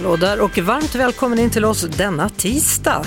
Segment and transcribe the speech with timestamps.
[0.00, 3.04] Hallå där och varmt välkommen in till oss denna tisdag.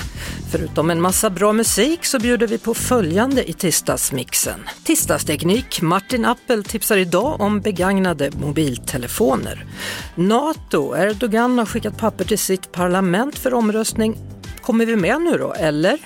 [0.50, 4.60] Förutom en massa bra musik så bjuder vi på följande i tisdagsmixen.
[4.84, 9.66] Tisdagsteknik, Martin Appel tipsar idag om begagnade mobiltelefoner.
[10.14, 14.16] NATO, Erdogan har skickat papper till sitt parlament för omröstning
[14.64, 15.98] Kommer vi med nu då, eller?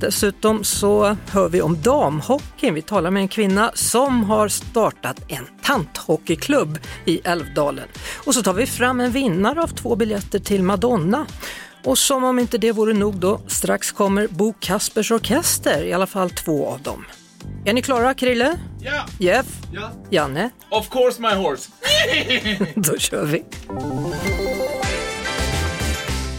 [0.00, 2.74] Dessutom så hör vi om damhockeyn.
[2.74, 7.88] Vi talar med en kvinna som har startat en tanthockeyklubb i Älvdalen.
[8.26, 11.26] Och så tar vi fram en vinnare av två biljetter till Madonna.
[11.84, 16.06] Och som om inte det vore nog då, strax kommer Bo Kaspers Orkester, i alla
[16.06, 17.04] fall två av dem.
[17.64, 18.58] Är ni klara, Krille?
[18.80, 19.06] Ja!
[19.18, 19.46] Jeff?
[19.72, 19.90] Ja.
[20.10, 20.50] Janne?
[20.70, 21.70] Of course my horse!
[22.74, 23.44] Då kör vi!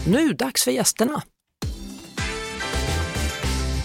[0.06, 1.22] Nu dags för gästerna.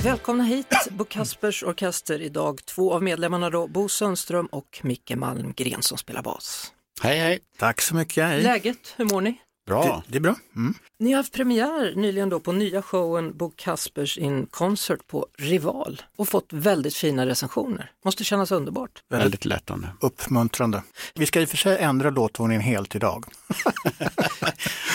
[0.03, 2.59] Välkomna hit, Bo Kaspers Orkester idag.
[2.65, 6.71] Två av medlemmarna då, Bo Sundström och Micke Malmgren som spelar bas.
[7.01, 7.39] Hej hej!
[7.59, 8.23] Tack så mycket.
[8.27, 8.41] Hej.
[8.43, 9.41] Läget, hur mår ni?
[9.67, 9.83] Bra!
[9.83, 10.35] Det, det är bra.
[10.55, 10.73] Mm.
[10.99, 16.01] Ni har haft premiär nyligen då på nya showen Bo Kaspers in Concert på Rival
[16.17, 17.91] och fått väldigt fina recensioner.
[18.05, 19.03] Måste kännas underbart.
[19.09, 19.87] Väldigt lättande.
[19.99, 20.83] Uppmuntrande.
[21.15, 23.25] Vi ska i och för sig ändra låtordningen helt idag.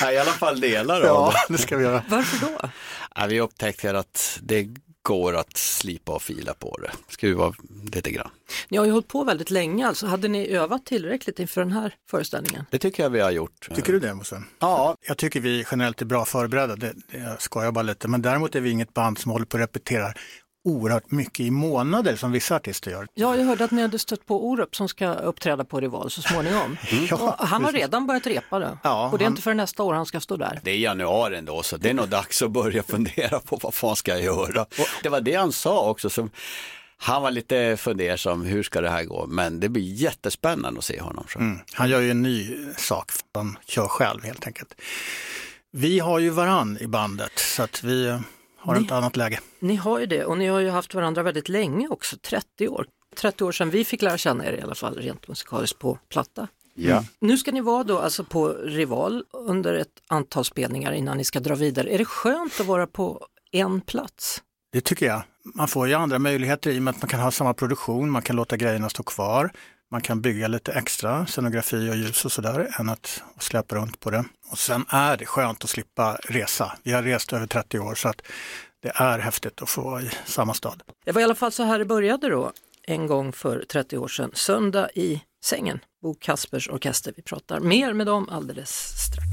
[0.03, 1.59] Ja, I alla fall delar av Ja, det.
[1.59, 2.03] ska vi göra.
[2.09, 2.69] Varför då?
[3.15, 4.69] Ja, vi upptäcker att det
[5.07, 6.91] går att slipa och fila på det.
[7.09, 7.53] Skruva
[7.93, 8.31] lite grann.
[8.69, 11.95] Ni har ju hållit på väldigt länge, alltså hade ni övat tillräckligt inför den här
[12.11, 12.65] föreställningen?
[12.71, 13.69] Det tycker jag vi har gjort.
[13.75, 14.43] Tycker du det Mosse?
[14.59, 18.09] Ja, Jag tycker vi generellt är bra förberedda, det, det jag skojar bara lite.
[18.09, 20.19] Men däremot är vi inget band som håller på och repeterar
[20.67, 23.07] oerhört mycket i månader som vissa artister gör.
[23.15, 26.23] Ja, jag hörde att ni hade stött på Orup som ska uppträda på Rival så
[26.23, 26.77] småningom.
[27.13, 28.79] och han har redan börjat repa det.
[28.83, 30.61] Ja, och det är han- inte för nästa år han ska stå där.
[30.63, 33.97] det är januari ändå så det är nog dags att börja fundera på vad fan
[33.97, 34.67] ska jag göra.
[35.03, 36.11] Det var det han sa också.
[36.11, 36.31] Som,
[36.99, 39.27] han var lite fundersam, hur ska det här gå?
[39.27, 41.25] Men det blir jättespännande att se honom.
[41.29, 41.39] Så.
[41.39, 41.59] Mm.
[41.73, 44.75] Han gör ju en ny sak, han kör själv helt enkelt.
[45.73, 48.19] Vi har ju varann i bandet så att vi
[48.67, 49.41] har Ni- ett annat läge.
[49.59, 52.87] Ni har ju det och ni har ju haft varandra väldigt länge också, 30 år.
[53.17, 56.49] 30 år sedan vi fick lära känna er i alla fall rent musikaliskt på platta.
[56.75, 57.05] Ja.
[57.21, 61.41] Nu ska ni vara då alltså på Rival under ett antal spelningar innan ni ska
[61.41, 61.91] dra vidare.
[61.95, 64.43] Är det skönt att vara på en plats?
[64.73, 65.23] Det tycker jag.
[65.55, 68.23] Man får ju andra möjligheter i och med att man kan ha samma produktion, man
[68.23, 69.51] kan låta grejerna stå kvar.
[69.93, 74.11] Man kan bygga lite extra scenografi och ljus och sådär än att släppa runt på
[74.11, 74.25] det.
[74.51, 76.73] Och sen är det skönt att slippa resa.
[76.83, 78.23] Vi har rest över 30 år så att
[78.83, 80.83] det är häftigt att få vara i samma stad.
[81.05, 82.53] Det var i alla fall så här det började då,
[82.87, 84.31] en gång för 30 år sedan.
[84.35, 87.13] Söndag i sängen, Bo Kaspers Orkester.
[87.17, 88.71] Vi pratar mer med dem alldeles
[89.07, 89.27] strax.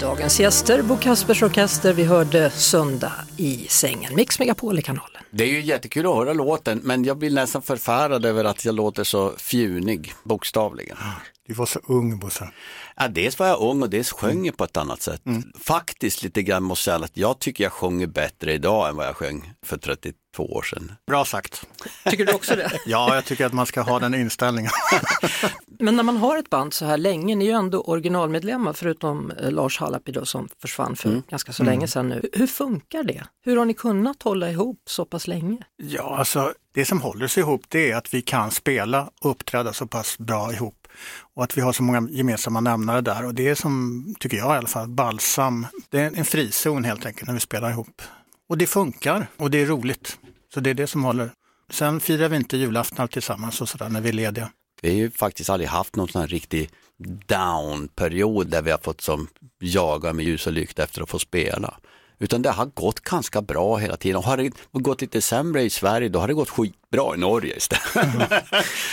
[0.00, 1.92] Dagens gäster, Bo Kaspers Orkester.
[1.92, 4.14] Vi hörde Söndag i sängen.
[4.14, 5.17] Mix Megapol i kanalen.
[5.30, 8.74] Det är ju jättekul att höra låten men jag blir nästan förfärad över att jag
[8.74, 10.96] låter så fjunig, bokstavligen.
[11.48, 12.50] Du var så ung Bosse.
[12.96, 15.22] Ja, dels var jag ung och dels sjöng jag på ett annat sätt.
[15.60, 19.06] Faktiskt lite grann måste jag säga att jag tycker jag sjunger bättre idag än vad
[19.06, 20.92] jag sjöng för 32 år sedan.
[21.06, 21.66] Bra sagt.
[22.04, 22.72] Tycker du också det?
[22.86, 24.70] Ja, jag tycker att man ska ha den inställningen.
[25.80, 29.30] Men när man har ett band så här länge, ni är ju ändå originalmedlemmar förutom
[29.30, 32.30] eh, Lars Hallapi då som försvann för ganska så länge sedan nu.
[32.32, 33.24] Hur funkar det?
[33.44, 35.58] Hur har ni kunnat hålla ihop så pass länge?
[35.76, 39.72] Ja, alltså det som håller sig ihop det är att vi kan spela och uppträda
[39.72, 40.77] så pass bra ihop.
[41.34, 44.54] Och att vi har så många gemensamma nämnare där och det är som, tycker jag
[44.54, 45.66] i alla fall, balsam.
[45.90, 48.02] Det är en frizon helt enkelt när vi spelar ihop.
[48.48, 50.18] Och det funkar och det är roligt.
[50.54, 51.30] Så det är det som håller.
[51.70, 54.50] Sen firar vi inte julaftnar tillsammans och sådär när vi är lediga.
[54.82, 56.70] Vi har ju faktiskt aldrig haft någon sån här riktig
[57.26, 59.28] down-period där vi har fått som
[59.60, 61.74] jaga med ljus och lykta efter att få spela.
[62.18, 64.16] Utan det har gått ganska bra hela tiden.
[64.16, 67.56] Och har det gått lite sämre i Sverige, då har det gått skitbra i Norge
[67.56, 68.32] istället.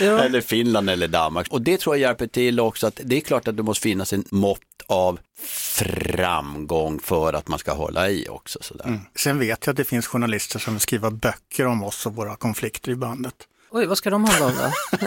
[0.00, 1.48] eller Finland eller Danmark.
[1.50, 4.12] Och det tror jag hjälper till också att det är klart att det måste finnas
[4.12, 8.58] en mått av framgång för att man ska hålla i också.
[8.62, 9.00] Sådär.
[9.16, 12.36] Sen vet jag att det finns journalister som vill skriva böcker om oss och våra
[12.36, 13.34] konflikter i bandet.
[13.70, 14.98] Oj, vad ska de handla om då?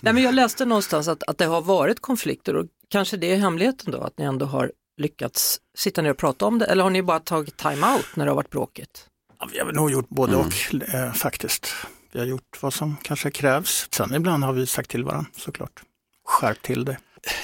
[0.00, 3.36] Nej, men jag läste någonstans att, att det har varit konflikter och kanske det är
[3.36, 6.90] hemligheten då, att ni ändå har lyckats sitta ner och prata om det eller har
[6.90, 9.06] ni bara tagit time-out när det har varit bråkigt?
[9.40, 10.46] Ja, vi har nog gjort både Mm.
[10.46, 11.66] och eh, faktiskt.
[12.12, 13.88] Vi har gjort vad som kanske krävs.
[13.90, 15.82] Sen ibland har vi sagt till varandra såklart.
[16.24, 16.96] Skärp till det.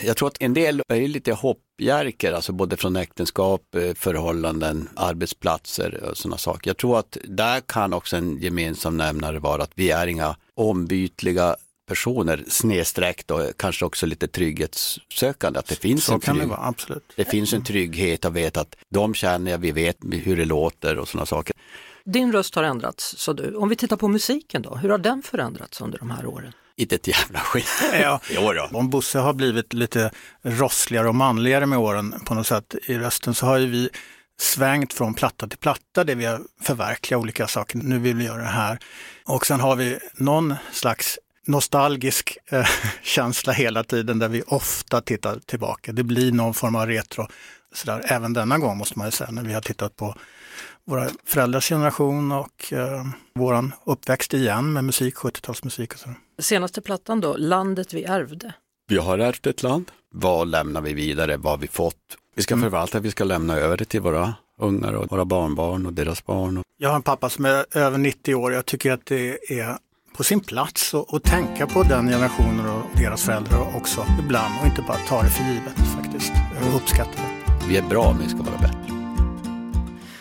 [0.02, 4.88] Jag tror att en del är ju lite hoppjerkor, alltså både från äktenskap, eh, förhållanden,
[4.96, 6.70] arbetsplatser och sådana saker.
[6.70, 11.56] Jag tror att där kan också en gemensam nämnare vara att vi är inga ombytliga
[11.88, 16.50] personer, snedstreck då, kanske också lite trygghetssökande, att det finns Så en kan det trygg,
[16.50, 17.12] vara, absolut.
[17.16, 20.98] det finns en trygghet att veta att de känner jag, vi vet hur det låter
[20.98, 21.54] och sådana saker.
[22.04, 23.54] Din röst har ändrats, sa du.
[23.54, 26.52] Om vi tittar på musiken då, hur har den förändrats under de här åren?
[26.76, 27.66] Inte ett jävla skit.
[28.02, 28.20] Ja.
[28.30, 28.78] Jo då.
[28.78, 30.10] Om Bosse har blivit lite
[30.42, 33.90] rossligare och manligare med åren på något sätt i rösten så har ju vi
[34.40, 37.78] svängt från platta till platta där vi har förverkligat olika saker.
[37.78, 38.78] Nu vill vi göra det här.
[39.24, 42.66] Och sen har vi någon slags nostalgisk eh,
[43.02, 45.92] känsla hela tiden där vi ofta tittar tillbaka.
[45.92, 47.26] Det blir någon form av retro.
[47.72, 48.02] Sådär.
[48.04, 50.14] Även denna gång måste man ju säga när vi har tittat på
[50.84, 56.08] våra föräldrars generation och eh, våran uppväxt igen med musik, 70-talsmusik och så.
[56.38, 58.52] Senaste plattan då, Landet vi ärvde.
[58.88, 59.90] Vi har ärvt ett land.
[60.14, 61.36] Vad lämnar vi vidare?
[61.36, 61.96] Vad har vi fått?
[62.34, 65.92] Vi ska förvalta, vi ska lämna över det till våra ungar och våra barnbarn och
[65.92, 66.62] deras barn.
[66.76, 68.52] Jag har en pappa som är över 90 år.
[68.52, 69.78] Jag tycker att det är
[70.18, 74.66] på sin plats att, att tänka på den generationen och deras föräldrar också ibland och
[74.66, 76.32] inte bara ta det för givet faktiskt.
[76.62, 77.66] Jag uppskattar det.
[77.68, 78.94] Vi är bra, men vi ska vara bättre.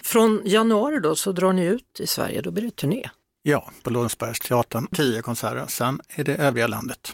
[0.03, 3.09] Från januari då så drar ni ut i Sverige, då blir det turné.
[3.43, 5.65] Ja, på Lundsbergsteatern, tio konserter.
[5.67, 7.13] Sen är det övriga landet.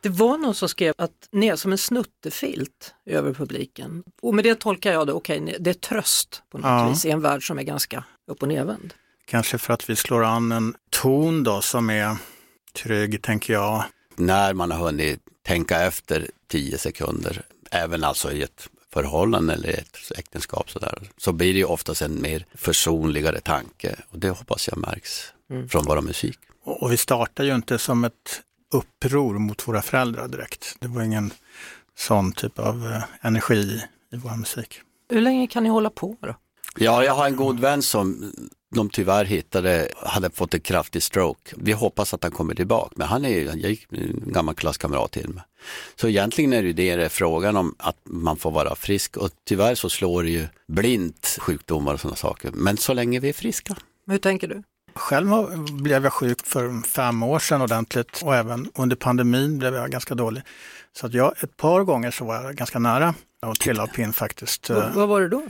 [0.00, 4.02] Det var någon som skrev att ni är som en snuttefilt över publiken.
[4.22, 6.88] Och med det tolkar jag det, okej, ni- det är tröst på något Ja.
[6.88, 8.94] vis i en värld som är ganska upp och nervänd.
[9.30, 12.16] Kanske för att vi slår an en ton då som är
[12.72, 13.84] trygg, tänker jag.
[14.16, 20.12] När man har hunnit tänka efter tio sekunder, även alltså i ett förhållande eller ett
[20.18, 24.68] äktenskap så, där, så blir det ju oftast en mer försonligare tanke och det hoppas
[24.68, 25.32] jag märks
[25.68, 26.38] från vår musik.
[26.64, 28.42] Och, och vi startar ju inte som ett
[28.72, 30.76] uppror mot våra föräldrar direkt.
[30.80, 31.32] Det var ingen
[31.96, 34.80] sån typ av eh, energi i vår musik.
[35.08, 36.34] Hur länge kan ni hålla på då?
[36.76, 38.32] Ja, jag har en god vän som
[38.74, 41.54] de tyvärr hittade, hade fått en kraftig stroke.
[41.56, 43.76] Vi hoppas att han kommer tillbaka, men han är ju en
[44.32, 45.42] gammal klasskamrat till mig.
[45.96, 49.16] Så egentligen är det ju det det är frågan om, att man får vara frisk
[49.16, 52.50] och tyvärr så slår det ju blint sjukdomar och sådana saker.
[52.54, 53.76] Men så länge vi är friska.
[54.06, 54.62] Hur tänker du?
[54.94, 55.28] Själv
[55.72, 60.14] blev jag sjuk för fem år sedan ordentligt och även under pandemin blev jag ganska
[60.14, 60.42] dålig.
[60.92, 64.12] Så att jag, ett par gånger så var jag ganska nära att trilla av pinn
[64.12, 64.70] faktiskt.
[64.70, 65.42] V- vad var det då?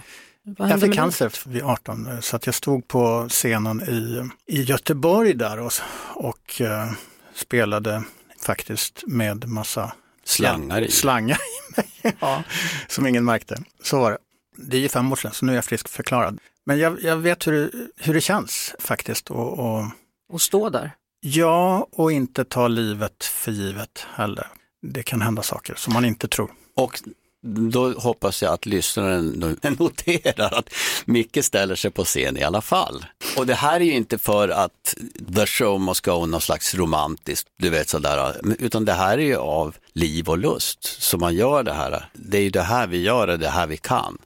[0.45, 4.63] Vad Jag fick cancer vid 18 eh, så att jag stod på scenen i, i
[4.63, 5.73] Göteborg där och,
[6.15, 6.91] och eh,
[7.35, 8.03] spelade
[8.41, 9.93] faktiskt med massa
[10.25, 10.91] Slangar i.
[10.91, 12.17] slangar i mig.
[12.21, 12.43] ja,
[12.89, 13.63] som ingen märkte.
[13.83, 14.19] Så var det.
[14.57, 16.39] Det är ju fem år sedan så nu är jag frisk förklarad.
[16.67, 19.31] Men jag, jag vet hur, det- hur det känns faktiskt.
[19.31, 19.85] Och, och,
[20.33, 20.91] Och stå där?
[21.21, 24.47] ja, och inte ta livet för givet heller.
[24.83, 26.51] Det kan hända saker som man inte tror.
[26.77, 27.01] Och
[27.43, 30.71] då hoppas jag att lyssnaren noterar att
[31.05, 33.05] Micke ställer sig på scen i alla fall.
[33.37, 34.95] Och det här är ju inte för att
[35.35, 39.37] the show must go någon slags romantiskt, du vet sådär, utan det här är ju
[39.37, 41.03] av liv och lust.
[41.03, 43.49] som man gör det här, det är ju det här vi gör, det är det
[43.49, 44.19] här vi kan.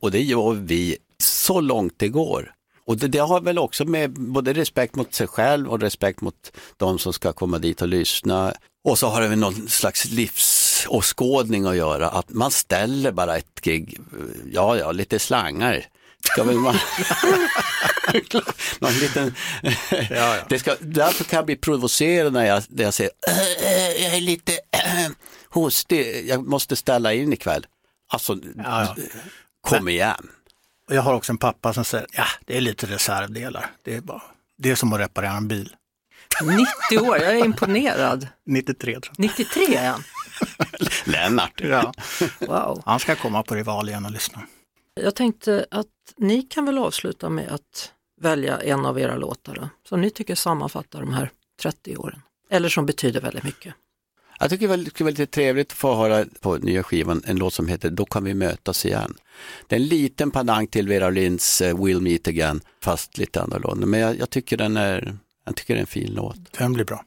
[0.00, 2.54] Och det gör vi så långt det går.
[2.86, 6.52] Och det, det har väl också med både respekt mot sig själv och respekt mot
[6.76, 8.54] de som ska komma dit och lyssna.
[8.84, 13.36] Och så har det väl någon slags livs livsåskådning att göra, att man ställer bara
[13.36, 14.00] ett gig,
[14.52, 15.84] ja ja, lite slangar.
[16.32, 16.76] Ska väl man...
[18.78, 19.34] någon liten...
[20.48, 24.20] Det ska, därför kan jag bli provocerad när jag, när jag säger "Äh, jag är
[24.20, 25.10] lite äh,
[25.48, 27.66] hostig, jag måste ställa in ikväll.
[28.12, 28.96] Alltså, Ja, ja.
[29.60, 30.28] kom igen.
[30.90, 33.70] Jag har också en pappa som säger, ja det är lite reservdelar.
[33.84, 34.22] Det är, bara,
[34.58, 35.74] det är som att reparera en bil.
[36.42, 38.28] 90 år, jag är imponerad.
[38.46, 40.02] 93 tror 93 är han.
[41.04, 41.60] Lennart.
[41.60, 41.70] jag.
[41.70, 41.92] Ja.
[42.46, 42.82] Wow.
[42.84, 44.42] Han ska komma på Rival igen och lyssna.
[45.00, 45.86] Jag tänkte att
[46.16, 50.34] ni kan väl avsluta med att välja en av era låtar då, som ni tycker
[50.34, 51.30] sammanfattar de här
[51.62, 52.22] 30 åren.
[52.50, 53.74] Eller som betyder väldigt mycket.
[54.38, 57.54] Jag tycker det skulle vara lite trevligt att få höra på nya skivan en låt
[57.54, 59.14] som heter Då kan vi mötas igen.
[59.66, 63.86] Det är en liten padang till Vera Linds eh, We'll Meet Again, fast lite annorlunda.
[63.86, 66.52] Men jag, jag, tycker den är, jag tycker det är en fin låt.
[66.52, 67.04] Den blir bra.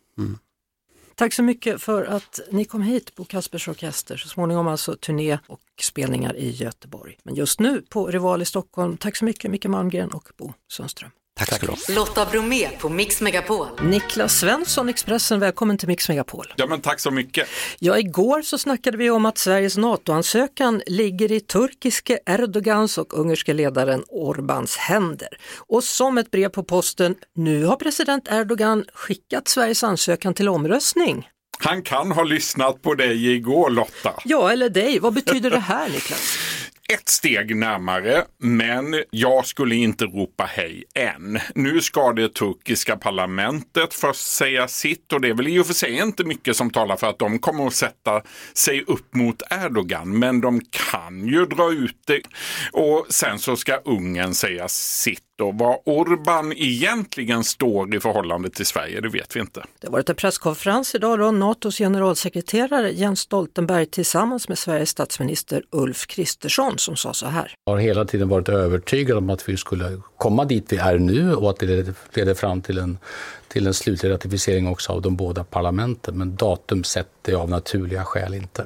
[1.15, 5.39] Tack så mycket för att ni kom hit på Kaspers Orkester, så småningom alltså turné
[5.48, 7.17] och spelningar i Göteborg.
[7.24, 11.12] Men just nu på Rival i Stockholm, tack så mycket Micke Malmgren och Bo Sundström.
[11.38, 11.77] Tack ska du ha.
[11.89, 13.67] Lotta Bromé på Mix Megapol.
[13.82, 16.53] Niklas Svensson, Expressen, välkommen till Mix Megapol.
[16.56, 17.48] Ja, men tack så mycket.
[17.79, 23.53] Ja, igår så snackade vi om att Sveriges NATO-ansökan ligger i turkiske Erdogans och ungerske
[23.53, 25.29] ledaren Orbans händer.
[25.58, 31.27] Och som ett brev på posten, nu har president Erdogan skickat Sveriges ansökan till omröstning.
[31.60, 34.13] Han kan ha lyssnat på dig igår Lotta.
[34.25, 35.00] Ja, eller dig.
[35.00, 36.38] Vad betyder det här Niklas?
[36.94, 41.39] Ett steg närmare, men jag skulle inte ropa hej än.
[41.56, 45.74] Nu ska det turkiska parlamentet först säga sitt och det är väl i och för
[45.74, 48.22] sig inte mycket som talar för att de kommer att sätta
[48.53, 52.22] sig upp mot Erdogan, men de kan ju dra ut det.
[52.72, 58.65] Och sen så ska Ungern säga sitt och vad Orban egentligen står i förhållande till
[58.65, 59.63] Sverige, det vet vi inte.
[59.79, 65.63] Det har varit en presskonferens idag då NATOs generalsekreterare Jens Stoltenberg tillsammans med Sveriges statsminister
[65.72, 67.53] Ulf Kristersson som sa så här.
[67.65, 71.36] Jag har hela tiden varit övertygad om att vi skulle komma dit vi är nu
[71.36, 72.98] och att det leder, leder fram till en,
[73.48, 76.17] till en slutlig ratificering också av de båda parlamenten.
[76.17, 78.65] Men datum sätter jag av naturliga skäl inte.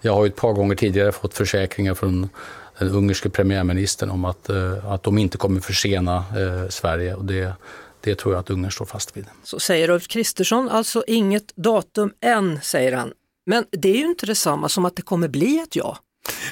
[0.00, 2.28] Jag har ju ett par gånger tidigare fått försäkringar från
[2.78, 7.14] den ungerske premiärministern om att, eh, att de inte kommer försena eh, Sverige.
[7.14, 7.52] Och det,
[8.00, 9.26] det tror jag att Ungern står fast vid.
[9.44, 13.12] Så säger Ulf Kristersson, alltså inget datum än, säger han.
[13.46, 15.98] Men det är ju inte detsamma som att det kommer bli ett ja.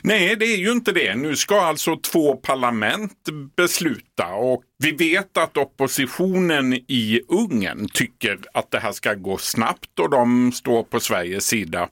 [0.02, 1.14] Nej, det är ju inte det.
[1.14, 3.12] Nu ska alltså två parlament
[3.56, 9.98] besluta och vi vet att oppositionen i Ungern tycker att det här ska gå snabbt
[10.00, 11.88] och de står på Sveriges sida.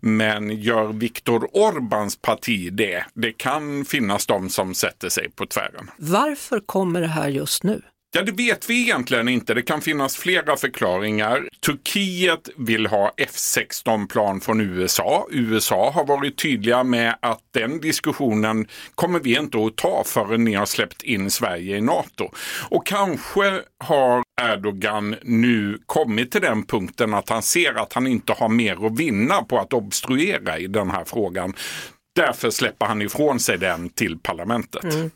[0.00, 3.04] Men gör Viktor Orbáns parti det?
[3.14, 5.90] Det kan finnas de som sätter sig på tvären.
[5.98, 7.82] Varför kommer det här just nu?
[8.16, 9.54] Ja, det vet vi egentligen inte.
[9.54, 11.48] Det kan finnas flera förklaringar.
[11.66, 15.26] Turkiet vill ha F16-plan från USA.
[15.30, 20.54] USA har varit tydliga med att den diskussionen kommer vi inte att ta förrän ni
[20.54, 22.30] har släppt in Sverige i NATO.
[22.68, 28.32] Och kanske har Erdogan nu kommit till den punkten att han ser att han inte
[28.32, 31.54] har mer att vinna på att obstruera i den här frågan.
[32.14, 34.84] Därför släpper han ifrån sig den till parlamentet.
[34.84, 35.10] Mm.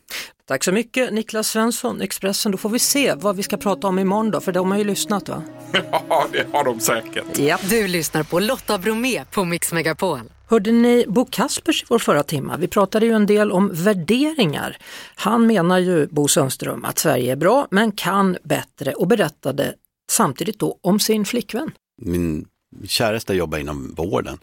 [0.45, 2.53] Tack så mycket Niklas Svensson, Expressen.
[2.53, 4.85] Då får vi se vad vi ska prata om imorgon då, för de har ju
[4.85, 5.43] lyssnat va?
[6.09, 7.39] Ja, det har de säkert.
[7.39, 7.59] Ja.
[7.69, 10.21] Du lyssnar på Lotta Bromé på Mix Megapol.
[10.49, 12.57] Hörde ni Bo Kaspers i vår förra timma?
[12.57, 14.77] Vi pratade ju en del om värderingar.
[15.15, 19.75] Han menar ju, Bo Sundström, att Sverige är bra men kan bättre och berättade
[20.11, 21.71] samtidigt då om sin flickvän.
[22.03, 22.47] Min
[22.85, 24.39] käresta jobbar inom vården.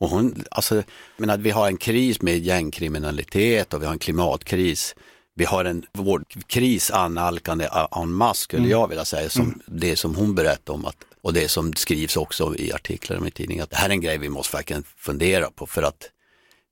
[0.00, 0.82] Och hon, alltså,
[1.16, 4.94] men att vi har en kris med gängkriminalitet och vi har en klimatkris.
[5.34, 10.34] Vi har en vårdkris annalkande en masse skulle jag vilja säga, som det som hon
[10.34, 13.64] berättade om att, och det som skrivs också i artiklar i tidningen.
[13.64, 16.10] Att det här är en grej vi måste verkligen fundera på för att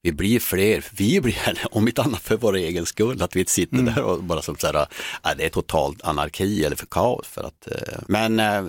[0.02, 3.76] vi blir fler, vi blir, om inte annat för vår egen skull, att vi sitter
[3.76, 4.86] där och bara som så här,
[5.24, 7.26] äh, det är totalt anarki eller för kaos.
[7.26, 8.64] För att, eh, men eh,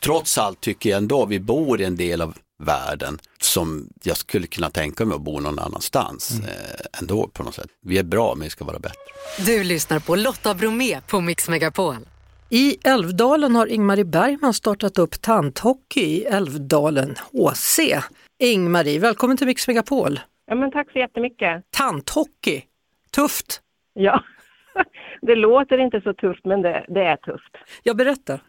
[0.00, 4.46] trots allt tycker jag ändå vi bor i en del av världen som jag skulle
[4.46, 7.70] kunna tänka mig att bo någon annanstans eh, ändå på något sätt.
[7.82, 8.98] Vi är bra men vi ska vara bättre.
[9.46, 11.96] Du lyssnar på Lotta Bromé på Mix Megapol.
[12.50, 17.78] I Älvdalen har Ingmarie Bergman startat upp tanthockey i Älvdalen HC.
[18.38, 20.20] Ingmarie, välkommen till Mix Megapol.
[20.46, 21.64] Ja, men tack så jättemycket.
[21.70, 22.62] Tanthockey,
[23.10, 23.60] tufft.
[23.92, 24.22] Ja,
[25.22, 27.56] det låter inte så tufft, men det, det är tufft.
[27.82, 28.40] Jag berättar.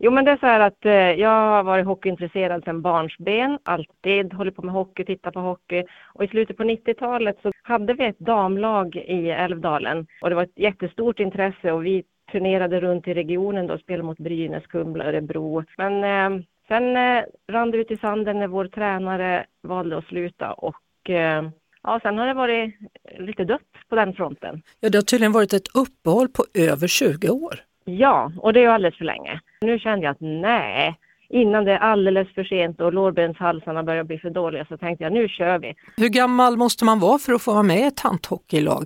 [0.00, 4.32] Jo, men det är så här att eh, jag har varit hockeyintresserad sedan barnsben, alltid
[4.32, 5.84] hållit på med hockey, tittat på hockey.
[6.14, 10.42] Och i slutet på 90-talet så hade vi ett damlag i Älvdalen och det var
[10.42, 15.64] ett jättestort intresse och vi turnerade runt i regionen då, spelade mot Brynäs, Kumla, Örebro.
[15.76, 20.52] Men eh, sen eh, rann det ut i sanden när vår tränare valde att sluta
[20.52, 21.48] och eh,
[21.82, 22.74] ja, sen har det varit
[23.18, 24.62] lite dött på den fronten.
[24.80, 27.54] Ja, det har tydligen varit ett uppehåll på över 20 år.
[27.84, 29.40] Ja, och det är ju alldeles för länge.
[29.64, 30.98] Nu kände jag att nej,
[31.28, 35.12] innan det är alldeles för sent och lårbenshalsarna börjar bli för dåliga så tänkte jag
[35.12, 35.74] nu kör vi.
[35.96, 38.84] Hur gammal måste man vara för att få vara med i ett tanthockeylag?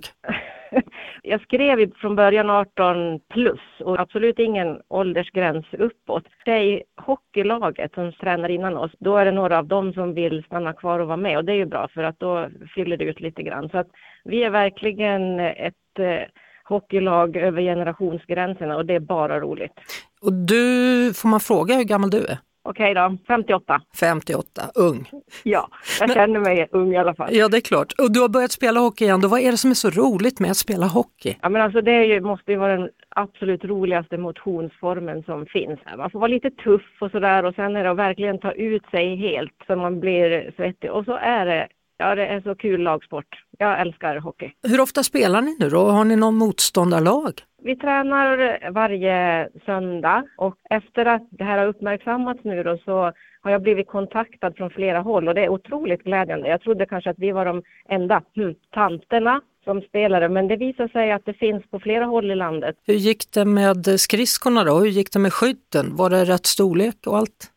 [1.23, 6.23] Jag skrev från början 18 plus och absolut ingen åldersgräns uppåt.
[6.45, 10.99] Tjejhockeylaget som tränar innan oss, då är det några av dem som vill stanna kvar
[10.99, 13.43] och vara med och det är ju bra för att då fyller det ut lite
[13.43, 13.69] grann.
[13.69, 13.87] Så att
[14.23, 16.21] vi är verkligen ett eh,
[16.69, 19.73] hockeylag över generationsgränserna och det är bara roligt.
[20.21, 22.37] Och du, får man fråga hur gammal du är?
[22.67, 23.81] Okej då, 58.
[23.99, 25.09] 58, ung.
[25.43, 25.67] Ja,
[25.99, 27.29] jag känner mig ung i alla fall.
[27.31, 27.93] Ja, det är klart.
[27.97, 29.21] Och du har börjat spela hockey igen.
[29.21, 31.37] Då vad är det som är så roligt med att spela hockey?
[31.41, 35.79] Ja, men alltså det ju, måste ju vara den absolut roligaste motionsformen som finns.
[35.97, 38.85] Man får vara lite tuff och sådär och sen är det att verkligen ta ut
[38.91, 40.91] sig helt så man blir svettig.
[40.91, 43.43] Och så är det, ja det är så kul lagsport.
[43.57, 44.51] Jag älskar hockey.
[44.67, 45.89] Hur ofta spelar ni nu då?
[45.89, 47.41] Har ni någon motståndarlag?
[47.65, 53.11] vi tränar varje söndag och efter att det här har uppmärksammats nu då så
[53.41, 56.49] har jag blivit kontaktad från flera håll och det är otroligt glädjande.
[56.49, 60.87] Jag trodde kanske att vi var de enda hmm, tanterna som spelare, men det visar
[60.87, 62.75] sig att det finns på flera håll i landet.
[62.85, 64.79] Hur gick det med skridskorna då?
[64.79, 65.95] Hur gick det med skytten?
[65.95, 67.51] Var det rätt storlek och allt?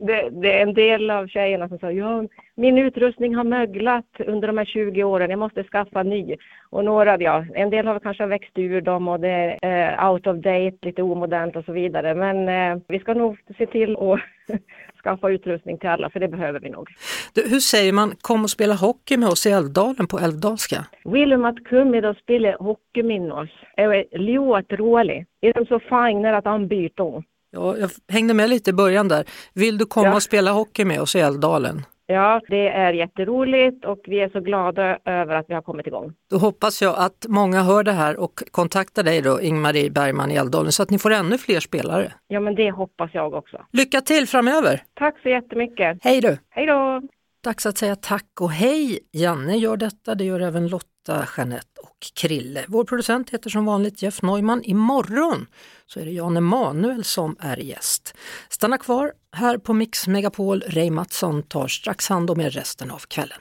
[0.00, 4.48] Det, det, är en del av tjejerna som säger ja, min utrustning har möglat under
[4.48, 6.36] de här 20 åren, jag måste skaffa ny.
[6.70, 10.26] Och några, ja, en del har kanske växt ur dem och det är uh, out
[10.26, 12.14] of date, lite omodernt och så vidare.
[12.14, 14.20] Men uh, vi ska nog se till att
[15.04, 16.88] skaffa utrustning till alla, för det behöver vi nog.
[17.34, 20.86] Du, hur säger man kom och spela hockey med oss i Älvdalen på älvdalska?
[21.04, 23.50] Vill att komma och spela hockey med oss?
[23.76, 25.28] Är låt roligt?
[25.40, 27.29] Är de så fina att de byter?
[27.50, 29.24] Ja, jag hängde med lite i början där.
[29.54, 30.14] Vill du komma Ja.
[30.14, 31.82] och spela hockey med oss i Älvdalen?
[32.06, 36.12] Ja, det är jätteroligt och vi är så glada över att vi har kommit igång.
[36.30, 40.34] Då hoppas jag att många hör det här och kontaktar dig då, Ingmarie Bergman i
[40.36, 42.12] Älvdalen, så att ni får ännu fler spelare.
[42.28, 43.56] Ja, men det hoppas jag också.
[43.72, 44.82] Lycka till framöver!
[44.94, 45.98] Tack så jättemycket.
[46.02, 46.38] Hej du!
[46.50, 47.02] Hej då!
[47.44, 48.98] Dags att säga tack och hej!
[49.12, 52.64] Janne gör detta, det gör även Lotta, Jeanette och Krille.
[52.68, 54.62] Vår producent heter som vanligt Jeff Neumann.
[54.64, 55.46] Imorgon
[55.86, 58.14] så är det Jan Emanuel som är gäst.
[58.48, 60.64] Stanna kvar här på Mix Megapol.
[60.66, 63.40] Ray Mattsson tar strax hand om er resten av kvällen.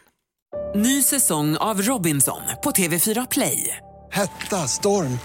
[0.76, 3.78] Ny säsong av Robinson på TV4 Play.
[4.12, 5.20] Hetta, storm,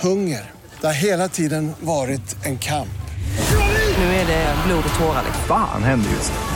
[0.00, 0.50] hunger.
[0.80, 2.88] Det har hela tiden varit en kamp.
[3.98, 5.24] Nu är det blod och tårar.
[5.48, 6.55] Fan händer just nu.